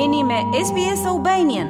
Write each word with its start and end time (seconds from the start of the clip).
Jeni 0.00 0.24
me 0.24 0.40
SBS 0.66 1.04
Albanian. 1.06 1.68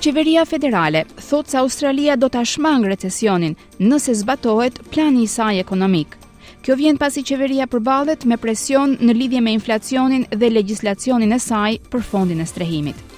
Qeveria 0.00 0.44
federale 0.46 1.04
thot 1.28 1.48
se 1.48 1.56
Australia 1.56 2.16
do 2.16 2.28
ta 2.28 2.44
shmang 2.44 2.86
recesionin 2.92 3.56
nëse 3.78 4.14
zbatohet 4.22 4.80
plani 4.94 5.22
i 5.22 5.26
saj 5.34 5.60
ekonomik. 5.64 6.16
Kjo 6.64 6.78
vjen 6.80 6.96
pasi 7.02 7.20
qeveria 7.28 7.66
përballet 7.68 8.24
me 8.24 8.40
presion 8.46 8.96
në 9.00 9.18
lidhje 9.22 9.44
me 9.44 9.52
inflacionin 9.58 10.24
dhe 10.32 10.52
legjislacionin 10.56 11.36
e 11.36 11.38
saj 11.50 11.78
për 11.90 12.08
fondin 12.12 12.40
e 12.40 12.46
strehimit. 12.46 13.09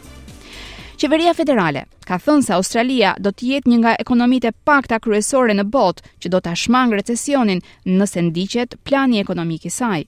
Qeveria 1.03 1.33
federale 1.35 1.81
ka 2.07 2.15
thënë 2.23 2.45
se 2.47 2.53
Australia 2.55 3.09
do 3.19 3.33
të 3.35 3.47
jetë 3.49 3.71
një 3.73 3.77
nga 3.81 3.93
ekonomitë 4.03 4.51
pakta 4.69 5.01
kryesore 5.03 5.57
në 5.59 5.65
botë 5.75 6.05
që 6.23 6.31
do 6.31 6.41
ta 6.45 6.53
shmang 6.61 6.95
recesionin 6.95 7.63
nëse 7.97 8.23
ndiqet 8.29 8.77
plani 8.87 9.19
ekonomik 9.19 9.65
i 9.67 9.73
saj. 9.77 10.05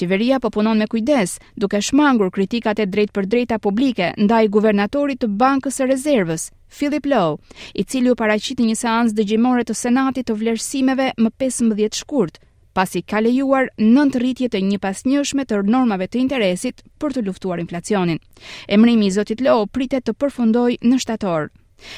Qeveria 0.00 0.38
po 0.40 0.48
punon 0.54 0.80
me 0.80 0.86
kujdes, 0.94 1.34
duke 1.64 1.82
shmangur 1.84 2.30
kritikat 2.32 2.80
e 2.80 2.86
drejtë 2.94 3.14
për 3.18 3.28
drejta 3.34 3.58
publike 3.66 4.08
ndaj 4.26 4.46
guvernatorit 4.56 5.20
të 5.20 5.28
Bankës 5.44 5.76
së 5.82 5.90
Rezervës, 5.92 6.46
Philip 6.78 7.10
Lowe, 7.12 7.36
i 7.74 7.84
cili 7.84 8.08
u 8.08 8.16
paraqiti 8.22 8.62
në 8.64 8.72
një 8.72 8.80
seancë 8.86 9.16
dëgjimore 9.20 9.66
të 9.68 9.76
Senatit 9.84 10.30
të 10.30 10.38
vlerësimeve 10.40 11.10
më 11.26 11.30
15 11.44 12.00
shkurt, 12.04 12.40
pasi 12.72 13.02
ka 13.04 13.20
lejuar 13.20 13.68
9 13.76 14.16
rritje 14.18 14.48
të 14.48 14.60
njëpasnjëshme 14.70 15.44
të 15.46 15.60
normave 15.68 16.08
të 16.08 16.20
interesit 16.24 16.80
për 16.98 17.12
të 17.16 17.24
luftuar 17.28 17.60
inflacionin. 17.60 18.18
Emërimi 18.68 19.06
i 19.06 19.10
Zotit 19.12 19.40
Lo 19.44 19.66
pritet 19.66 20.04
të 20.08 20.16
përfundojë 20.16 20.80
në 20.82 21.00
shtator. 21.00 21.50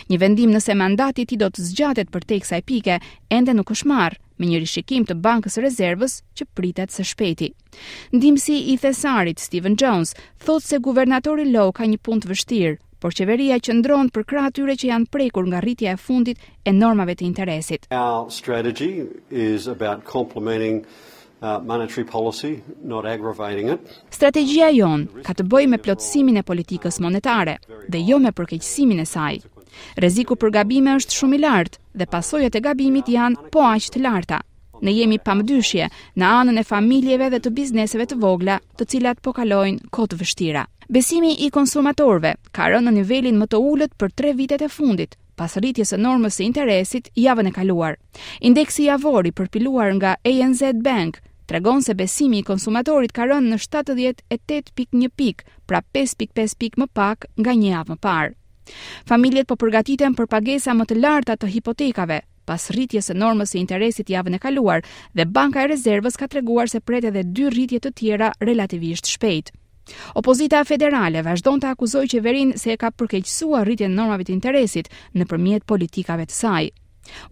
Një 0.09 0.19
vendim 0.19 0.51
nëse 0.51 0.75
mandati 0.75 1.27
i 1.31 1.37
do 1.37 1.47
të 1.53 1.61
zgjatet 1.63 2.11
për 2.11 2.23
teksa 2.27 2.57
e 2.57 2.63
pike, 2.65 2.99
ende 3.31 3.53
nuk 3.55 3.71
është 3.71 3.89
marrë 3.91 4.19
me 4.41 4.47
një 4.51 4.63
rishikim 4.65 5.05
të 5.07 5.15
bankës 5.21 5.61
rezervës 5.63 6.23
që 6.37 6.47
pritet 6.55 6.91
së 6.91 7.05
shpeti. 7.11 7.49
Ndimësi 8.15 8.57
i 8.73 8.79
thesarit 8.81 9.39
Steven 9.39 9.77
Jones 9.79 10.15
thot 10.45 10.63
se 10.65 10.79
guvernatori 10.81 11.45
Lowe 11.53 11.73
ka 11.77 11.85
një 11.85 12.01
punt 12.03 12.25
vështirë, 12.27 12.79
por 13.05 13.13
qeveria 13.13 13.59
qëndron 13.61 14.09
për 14.09 14.25
kra 14.31 14.43
atyre 14.49 14.75
që 14.81 14.87
janë 14.89 15.11
prekur 15.13 15.45
nga 15.45 15.59
rritja 15.61 15.93
e 15.93 15.99
fundit 16.01 16.39
e 16.65 16.73
normave 16.73 17.13
të 17.21 17.27
interesit. 17.29 17.83
Our 17.93 18.31
strategy 18.33 19.05
is 19.31 19.67
about 19.69 20.07
complementing 20.09 20.87
uh, 21.45 21.61
monetary 21.61 22.07
policy 22.09 22.63
not 22.81 23.05
aggravating 23.05 23.69
it 23.75 23.93
strategjia 24.09 24.71
jon 24.79 25.05
ka 25.27 25.37
të 25.37 25.45
bëjë 25.53 25.73
me 25.75 25.81
plotësimin 25.85 26.41
e 26.41 26.45
politikës 26.53 26.97
monetare 27.05 27.59
dhe 27.93 28.01
jo 28.09 28.17
me 28.25 28.33
përkeqësimin 28.33 29.05
e 29.05 29.07
saj 29.13 29.43
rreziku 30.01 30.39
për 30.41 30.55
gabime 30.57 30.97
është 30.97 31.21
shumë 31.21 31.39
i 31.39 31.45
lartë 31.45 31.83
dhe 32.01 32.09
pasojat 32.17 32.57
e 32.57 32.65
gabimit 32.71 33.13
janë 33.19 33.51
po 33.53 33.69
aq 33.69 33.93
të 33.99 34.07
larta 34.09 34.41
ne 34.85 34.93
jemi 34.93 35.19
pamdyshje 35.25 35.89
në 36.21 36.31
anën 36.41 36.61
e 36.61 36.67
familjeve 36.69 37.31
dhe 37.33 37.41
të 37.43 37.53
bizneseve 37.59 38.07
të 38.11 38.19
vogla, 38.21 38.59
të 38.77 38.87
cilat 38.95 39.21
po 39.25 39.33
kalojnë 39.37 39.89
kohë 39.91 40.13
të 40.13 40.19
vështira. 40.21 40.65
Besimi 40.95 41.33
i 41.47 41.51
konsumatorëve 41.55 42.35
ka 42.55 42.67
rënë 42.73 42.87
në 42.91 42.97
nivelin 42.99 43.39
më 43.41 43.49
të 43.49 43.61
ulët 43.73 43.95
për 44.01 44.13
3 44.21 44.35
vitet 44.41 44.65
e 44.69 44.73
fundit 44.79 45.17
pas 45.35 45.57
rritjes 45.59 45.91
së 45.91 45.97
normës 45.99 46.37
së 46.39 46.45
interesit 46.47 47.09
javën 47.19 47.49
e 47.49 47.53
kaluar. 47.57 47.97
Indeksi 48.49 48.85
i 48.85 48.85
javori 48.91 49.33
përpiluar 49.35 49.89
nga 49.97 50.13
ANZ 50.31 50.69
Bank 50.85 51.19
tregon 51.51 51.83
se 51.83 51.97
besimi 51.99 52.39
i 52.39 52.45
konsumatorit 52.51 53.11
ka 53.17 53.27
rënë 53.27 53.51
në 53.51 53.59
78.1 53.65 55.11
pikë, 55.19 55.47
pra 55.67 55.81
5.5 55.97 56.55
pikë 56.63 56.81
më 56.83 56.87
pak 56.99 57.27
nga 57.43 57.57
një 57.61 57.73
javë 57.73 57.93
më 57.93 57.99
parë. 58.07 58.31
Familjet 59.11 59.49
po 59.49 59.59
përgatiten 59.61 60.15
për 60.17 60.31
pagesa 60.31 60.77
më 60.79 60.87
të 60.89 61.01
larta 61.03 61.35
të 61.37 61.51
hipotekave 61.57 62.21
pas 62.49 62.67
rritjes 62.75 63.09
së 63.11 63.15
normës 63.19 63.53
së 63.55 63.61
interesit 63.63 64.11
javën 64.13 64.37
e 64.39 64.43
kaluar 64.43 64.85
dhe 65.15 65.27
Banka 65.27 65.65
e 65.65 65.71
Rezervës 65.73 66.19
ka 66.21 66.29
treguar 66.29 66.69
se 66.71 66.81
pret 66.81 67.07
edhe 67.11 67.23
dy 67.35 67.49
rritje 67.53 67.81
të 67.85 67.93
tjera 67.99 68.31
relativisht 68.41 69.11
shpejt. 69.17 69.53
Opozita 70.21 70.63
federale 70.65 71.21
vazhdon 71.25 71.61
të 71.61 71.75
akuzojë 71.75 72.11
qeverinë 72.15 72.57
se 72.61 72.73
e 72.73 72.79
ka 72.81 72.91
përkeqësuar 72.93 73.67
rritjen 73.69 73.93
e 73.93 73.99
normave 74.01 74.25
të 74.25 74.33
interesit 74.33 74.89
nëpërmjet 75.21 75.67
politikave 75.69 76.25
të 76.31 76.37
saj. 76.39 76.71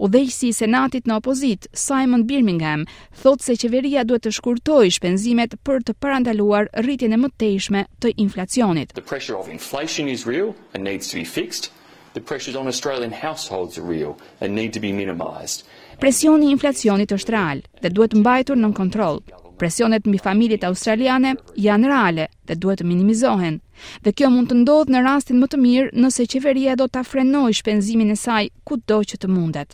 Udhëheqësi 0.04 0.50
i 0.52 0.52
Senatit 0.52 1.06
në 1.08 1.14
opozit, 1.20 1.64
Simon 1.72 2.26
Birmingham, 2.28 2.82
thot 3.22 3.40
se 3.40 3.56
qeveria 3.56 4.02
duhet 4.04 4.26
të 4.26 4.34
shkurtojë 4.36 4.92
shpenzimet 4.98 5.54
për 5.64 5.80
të 5.88 5.94
parandaluar 5.96 6.68
rritjen 6.84 7.16
e 7.16 7.20
mëtejshme 7.24 7.86
të 8.04 8.12
inflacionit. 8.20 8.92
The 8.92 9.08
pressure 9.14 9.38
of 9.40 9.48
inflation 9.48 10.08
is 10.12 10.26
real 10.28 10.52
and 10.74 10.84
needs 10.84 11.08
to 11.08 11.16
be 11.16 11.24
fixed. 11.24 11.70
The 12.14 12.20
pressures 12.20 12.56
on 12.56 12.66
Australian 12.66 13.10
households 13.12 13.78
are 13.78 13.86
real 13.88 14.16
and 14.40 14.54
need 14.54 14.72
to 14.74 14.80
be 14.80 14.92
minimized. 14.92 15.64
Presioni 16.02 16.50
inflacionit 16.52 17.12
është 17.14 17.32
real 17.32 17.62
dhe 17.82 17.88
duhet 17.94 18.12
mbajtur 18.18 18.58
nën 18.60 18.74
kontroll. 18.76 19.22
Presionet 19.62 20.04
mbi 20.08 20.18
familjet 20.20 20.64
australiane 20.68 21.32
janë 21.62 21.88
reale 21.88 22.26
dhe 22.50 22.56
duhet 22.60 22.82
të 22.82 22.88
minimizohen. 22.90 23.56
Dhe 24.04 24.12
kjo 24.12 24.28
mund 24.34 24.50
të 24.52 24.58
ndodhë 24.60 24.92
në 24.92 25.02
rastin 25.06 25.40
më 25.40 25.48
të 25.54 25.60
mirë 25.64 25.88
nëse 26.04 26.26
qeveria 26.34 26.76
do 26.76 26.88
ta 26.88 27.04
frenojë 27.06 27.56
shpenzimin 27.62 28.12
e 28.12 28.18
saj 28.26 28.42
kudo 28.68 29.00
që 29.12 29.22
të 29.22 29.32
mundet. 29.32 29.72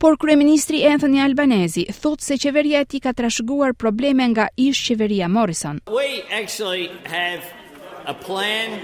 Por 0.00 0.16
kryeministri 0.16 0.80
Anthony 0.88 1.20
Albanese 1.26 1.84
thotë 2.00 2.30
se 2.30 2.40
qeveria 2.46 2.80
e 2.84 2.88
tij 2.88 3.04
ka 3.04 3.12
trashëguar 3.20 3.76
probleme 3.76 4.24
nga 4.32 4.48
ish 4.56 4.86
qeveria 4.88 5.28
Morrison. 5.28 5.82
We 5.90 6.22
actually 6.40 6.88
have 7.12 7.44
a 8.06 8.14
plan 8.28 8.80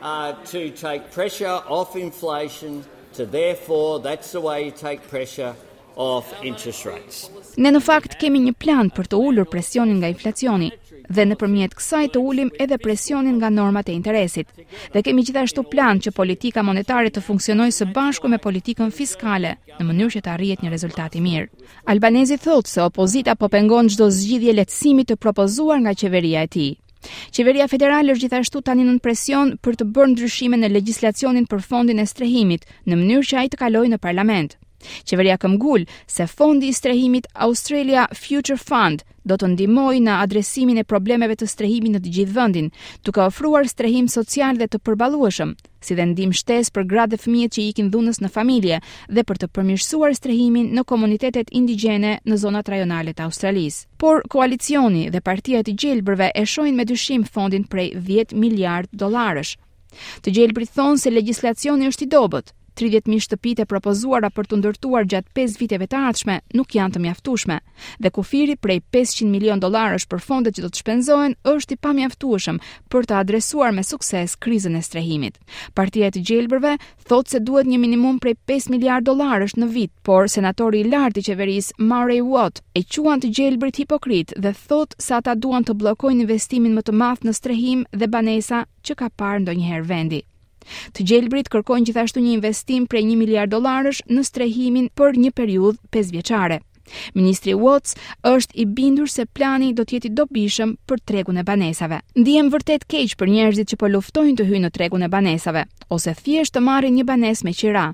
uh 0.00 0.32
to 0.48 0.70
take 0.80 1.02
pressure 1.12 1.60
off 1.68 1.96
inflation 1.96 2.84
to 3.16 3.26
therefore 3.26 4.00
that's 4.00 4.30
the 4.32 4.38
way 4.40 4.64
you 4.64 4.70
take 4.70 5.00
pressure 5.10 5.52
off 5.96 6.32
interest 6.44 6.86
rates. 6.86 7.28
Ne 7.56 7.72
në 7.74 7.80
fakt 7.82 8.12
kemi 8.20 8.38
një 8.44 8.52
plan 8.62 8.92
për 8.94 9.08
të 9.10 9.18
ulur 9.18 9.48
presionin 9.50 9.98
nga 9.98 10.12
inflacioni 10.12 10.68
dhe 11.08 11.24
nëpërmjet 11.26 11.74
kësaj 11.74 12.04
të 12.14 12.20
ulim 12.22 12.50
edhe 12.62 12.78
presionin 12.78 13.40
nga 13.40 13.48
normat 13.50 13.88
e 13.90 13.94
interesit. 13.96 14.46
Ne 14.94 15.02
kemi 15.02 15.24
gjithashtu 15.26 15.64
plan 15.72 15.98
që 15.98 16.12
politika 16.14 16.62
monetare 16.62 17.10
të 17.10 17.24
funksionojë 17.26 17.74
së 17.80 17.88
bashku 17.96 18.30
me 18.30 18.38
politikën 18.38 18.90
fiskale 18.94 19.54
në 19.80 19.86
mënyrë 19.88 20.14
që 20.14 20.20
të 20.28 20.34
arrihet 20.36 20.60
një 20.62 20.74
rezultat 20.76 21.16
i 21.18 21.24
mirë. 21.24 21.48
Albanezi 21.90 22.38
thotë 22.44 22.72
se 22.76 22.84
opozita 22.86 23.34
po 23.34 23.48
pengon 23.50 23.88
çdo 23.90 24.06
zgjidhje 24.10 24.54
lehtësimi 24.60 25.08
të 25.10 25.16
propozuar 25.18 25.80
nga 25.82 25.96
qeveria 25.98 26.44
e 26.46 26.52
tij. 26.58 26.76
Qeveria 27.36 27.66
federale 27.72 28.14
është 28.14 28.22
gjithashtu 28.22 28.62
tani 28.68 28.86
nën 28.88 28.96
presion 29.04 29.52
për 29.68 29.78
të 29.82 29.86
bërë 29.98 30.10
ndryshime 30.14 30.60
në 30.62 30.72
legjislacionin 30.74 31.48
për 31.54 31.64
fondin 31.70 32.04
e 32.06 32.10
strehimit 32.14 32.68
në 32.74 33.02
mënyrë 33.04 33.30
që 33.30 33.42
ai 33.44 33.48
të 33.54 33.62
kalojë 33.64 33.94
në 33.96 34.04
parlament. 34.08 34.60
Qeveria 35.04 35.38
ka 35.38 35.48
se 36.06 36.26
fondi 36.26 36.68
i 36.68 36.72
strehimit 36.72 37.26
Australia 37.34 38.06
Future 38.14 38.56
Fund 38.58 39.02
do 39.28 39.36
të 39.36 39.46
ndihmojë 39.50 40.00
në 40.00 40.12
adresimin 40.24 40.78
e 40.80 40.84
problemeve 40.88 41.34
të 41.36 41.46
strehimit 41.52 41.92
në 41.92 42.00
të 42.00 42.08
gjithë 42.16 42.32
vendin, 42.38 42.68
duke 43.04 43.20
ofruar 43.24 43.66
strehim 43.68 44.08
social 44.08 44.56
dhe 44.56 44.66
të 44.72 44.78
përballueshëm, 44.86 45.52
si 45.84 45.94
dhe 45.98 46.04
ndihmë 46.14 46.38
shtesë 46.40 46.72
për 46.72 46.86
gratë 46.94 47.10
dhe 47.12 47.20
fëmijët 47.24 47.54
që 47.58 47.62
ikin 47.72 47.90
dhunës 47.92 48.20
në 48.24 48.30
familje 48.38 48.80
dhe 49.12 49.22
për 49.28 49.36
të 49.42 49.46
përmirësuar 49.58 50.14
strehimin 50.16 50.70
në 50.78 50.84
komunitetet 50.88 51.50
indigjene 51.60 52.14
në 52.24 52.36
zonat 52.44 52.68
rajonale 52.72 53.12
të 53.12 53.26
Australisë. 53.26 53.84
Por 53.98 54.22
koalicioni 54.36 55.04
dhe 55.10 55.20
partia 55.20 55.60
e 55.66 55.74
gjelbërve 55.84 56.32
e 56.34 56.46
shohin 56.46 56.76
me 56.80 56.84
dyshim 56.88 57.26
fondin 57.36 57.64
prej 57.68 57.90
10 58.08 58.34
miliard 58.46 58.88
dollarësh. 59.04 59.56
Të 60.22 60.32
gjelbrit 60.38 60.70
thonë 60.78 61.02
se 61.04 61.10
legjislacioni 61.12 61.90
është 61.92 62.06
i 62.06 62.10
dobët, 62.16 62.54
30.000 62.78 63.18
shtëpite 63.26 63.64
propozuara 63.66 64.30
për 64.30 64.46
të 64.46 64.56
ndërtuar 64.60 65.06
gjatë 65.10 65.32
5 65.34 65.54
viteve 65.58 65.88
të 65.90 65.98
ardhshme 66.10 66.36
nuk 66.54 66.76
janë 66.78 66.94
të 66.94 67.00
mjaftueshme 67.06 67.56
dhe 68.04 68.12
kufiri 68.14 68.54
prej 68.62 68.76
500 68.94 69.26
milion 69.32 69.62
dollarësh 69.64 70.06
për 70.12 70.22
fondet 70.22 70.54
që 70.56 70.64
do 70.66 70.70
të 70.70 70.82
shpenzohen 70.84 71.34
është 71.54 71.74
i 71.74 71.80
pamjaftueshëm 71.88 72.60
për 72.94 73.08
të 73.10 73.16
adresuar 73.22 73.74
me 73.74 73.82
sukses 73.88 74.36
krizën 74.46 74.78
e 74.78 74.84
strehimit. 74.86 75.40
Partia 75.74 76.06
e 76.06 76.14
të 76.14 76.22
gjelbërve 76.30 76.76
thotë 77.10 77.32
se 77.34 77.42
duhet 77.50 77.66
një 77.72 77.80
minimum 77.86 78.22
prej 78.22 78.36
5 78.52 78.70
miliard 78.76 79.08
dollarësh 79.10 79.58
në 79.58 79.70
vit, 79.74 79.90
por 80.06 80.30
senatori 80.30 80.84
i 80.84 80.88
lartë 80.94 81.18
i 81.18 81.26
qeverisë 81.32 81.80
Murray 81.82 82.22
Watt 82.30 82.62
e 82.78 82.84
quan 82.86 83.18
të 83.24 83.34
gjelbërit 83.40 83.82
hipokrit 83.82 84.36
dhe 84.38 84.54
thotë 84.70 85.02
se 85.02 85.18
ata 85.18 85.34
duan 85.34 85.66
të 85.66 85.74
bllokojnë 85.82 86.26
investimin 86.28 86.78
më 86.78 86.86
të 86.86 86.98
madh 87.02 87.26
në 87.26 87.34
strehim 87.42 87.82
dhe 87.90 88.06
banesa 88.14 88.62
që 88.86 89.00
ka 89.02 89.10
parë 89.18 89.42
ndonjëherë 89.46 89.88
vendi. 89.90 90.22
Të 90.96 91.04
gjelbrit 91.10 91.48
kërkojnë 91.52 91.88
gjithashtu 91.88 92.22
një 92.24 92.34
investim 92.36 92.86
prej 92.86 93.04
1 93.06 93.18
miliard 93.22 93.52
dollarësh 93.54 94.02
në 94.08 94.24
strehimin 94.30 94.88
për 95.00 95.20
një 95.24 95.32
periudhë 95.40 95.90
5 95.96 96.10
vjeçare. 96.16 96.58
Ministri 97.14 97.52
Watts 97.60 97.96
është 98.28 98.56
i 98.62 98.64
bindur 98.78 99.10
se 99.12 99.26
plani 99.36 99.74
do 99.76 99.84
të 99.84 99.98
jetë 99.98 100.08
i 100.10 100.14
dobishëm 100.20 100.70
për 100.88 101.02
tregun 101.10 101.40
e 101.40 101.44
banesave. 101.50 101.98
Ndihem 102.16 102.48
vërtet 102.54 102.86
keq 102.88 103.16
për 103.20 103.30
njerëzit 103.34 103.74
që 103.74 103.78
po 103.82 103.90
luftojnë 103.92 104.38
të 104.40 104.48
hyjnë 104.48 104.64
në 104.66 104.72
tregun 104.78 105.04
e 105.04 105.10
banesave, 105.16 105.66
ose 105.92 106.16
thjesht 106.22 106.56
të 106.56 106.64
marrin 106.70 106.96
një 107.00 107.04
banesë 107.12 107.44
me 107.50 107.54
qira. 107.60 107.86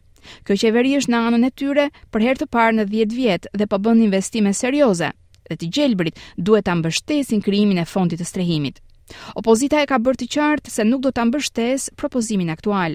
Kjo 0.47 0.55
qeveri 0.63 0.95
është 1.01 1.11
në 1.13 1.25
anën 1.27 1.49
e 1.51 1.51
tyre 1.61 1.89
për 2.15 2.29
herë 2.29 2.43
të 2.45 2.51
parë 2.55 2.79
në 2.79 2.87
10 2.95 3.19
vjet 3.19 3.51
dhe 3.61 3.67
po 3.73 3.83
bën 3.89 4.07
investime 4.07 4.55
serioze, 4.61 5.11
dhe 5.51 5.59
të 5.59 5.73
gjelbrit 5.77 6.23
duhet 6.39 6.65
ta 6.71 6.79
mbështesin 6.79 7.43
krijimin 7.45 7.83
e 7.85 7.89
fondit 7.97 8.23
të 8.23 8.31
strehimit. 8.31 8.79
Opozita 9.37 9.83
e 9.83 9.89
ka 9.89 9.99
bërë 10.01 10.21
të 10.23 10.29
qartë 10.35 10.73
se 10.73 10.87
nuk 10.89 11.03
do 11.05 11.11
të 11.13 11.25
mbështesë 11.29 11.95
propozimin 12.01 12.53
aktual. 12.53 12.95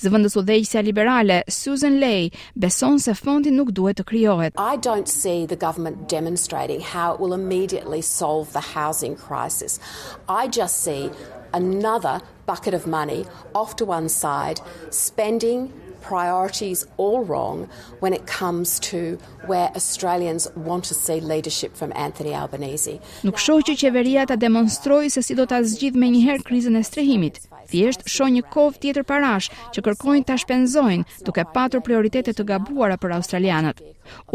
Zëvendës 0.00 0.34
udhëheqësja 0.36 0.80
liberale 0.84 1.38
Susan 1.48 1.94
Lay 2.00 2.28
beson 2.62 2.98
se 3.00 3.14
fondi 3.16 3.52
nuk 3.54 3.70
duhet 3.76 3.98
të 4.00 4.04
krijohet. 4.10 4.58
I 4.60 4.76
don't 4.86 5.08
see 5.12 5.46
the 5.46 5.56
government 5.56 6.02
demonstrating 6.12 6.80
how 6.92 7.14
it 7.14 7.20
will 7.20 7.32
immediately 7.36 8.02
solve 8.08 8.52
the 8.52 8.66
housing 8.76 9.16
crisis. 9.16 9.80
I 10.28 10.42
just 10.58 10.82
see 10.84 11.10
another 11.54 12.20
bucket 12.44 12.74
of 12.74 12.86
money 12.86 13.24
off 13.54 13.76
to 13.76 13.84
one 13.94 14.10
side 14.10 14.60
spending 14.90 15.70
priorities 16.02 16.86
all 16.96 17.24
wrong 17.24 17.68
when 18.00 18.12
it 18.12 18.26
comes 18.26 18.68
to 18.80 19.00
where 19.46 19.68
Australians 19.76 20.48
want 20.56 20.84
to 20.90 20.94
see 20.94 21.20
leadership 21.20 21.76
from 21.76 21.90
Anthony 21.96 22.34
Albanese. 22.42 22.98
Nuk 23.26 23.38
shoh 23.44 23.62
që 23.66 23.78
qeveria 23.80 24.26
ta 24.26 24.36
demonstrojë 24.36 25.12
se 25.16 25.22
si 25.24 25.38
do 25.38 25.46
ta 25.46 25.62
zgjidh 25.64 25.98
menjëherë 26.04 26.44
krizën 26.50 26.76
e 26.78 26.84
strehimit. 26.90 27.40
Thjesht 27.72 28.02
shoh 28.14 28.28
një 28.36 28.42
kohë 28.52 28.82
tjetër 28.82 29.06
parash 29.08 29.48
që 29.72 29.84
kërkojnë 29.86 30.26
ta 30.28 30.36
shpenzojnë 30.42 31.22
duke 31.26 31.46
patur 31.54 31.80
prioritete 31.88 32.34
të 32.36 32.48
gabuara 32.50 32.98
për 33.00 33.16
australianët. 33.18 33.78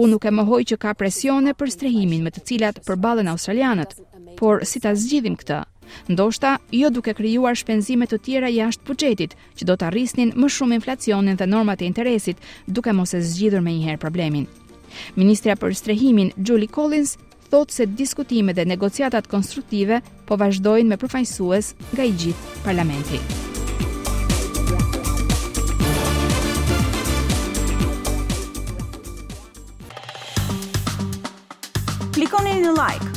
Unë 0.02 0.14
nuk 0.16 0.25
e 0.28 0.34
mohoj 0.40 0.64
që 0.74 0.80
ka 0.84 0.96
presione 1.00 1.54
për 1.60 1.75
strehimin 1.78 2.24
me 2.25 2.34
të 2.34 2.46
cilat 2.52 2.81
përballen 2.88 3.30
australianët, 3.34 3.94
por 4.40 4.64
si 4.66 4.80
ta 4.81 4.96
zgjidhim 4.98 5.36
këtë? 5.42 5.62
Ndoshta, 6.10 6.57
jo 6.72 6.89
duke 6.94 7.13
krijuar 7.13 7.56
shpenzime 7.57 8.07
të 8.10 8.19
tjera 8.25 8.50
jashtë 8.51 8.88
buxhetit, 8.88 9.36
që 9.57 9.66
do 9.69 9.75
të 9.78 9.88
arrisnin 9.89 10.34
më 10.36 10.50
shumë 10.57 10.80
inflacionin 10.80 11.38
dhe 11.39 11.48
normat 11.48 11.81
e 11.81 11.88
interesit, 11.89 12.38
duke 12.68 12.94
mos 12.94 13.13
e 13.18 13.22
zgjidhur 13.22 13.63
më 13.66 13.78
njëherë 13.78 14.01
problemin. 14.04 14.48
Ministra 15.19 15.56
për 15.56 15.75
strehimin, 15.75 16.31
Julie 16.38 16.68
Collins, 16.69 17.18
thotë 17.51 17.75
se 17.75 17.86
diskutimet 17.88 18.56
dhe 18.56 18.66
negociatat 18.66 19.28
konstruktive 19.31 20.01
po 20.28 20.36
vazhdojnë 20.38 20.89
me 20.94 20.98
përfaqësues 20.98 21.74
nga 21.95 22.06
i 22.06 22.13
gjithë 22.22 22.63
parlamenti. 22.66 23.22
Klikoni 32.18 32.56
në 32.63 32.72
like 32.74 33.17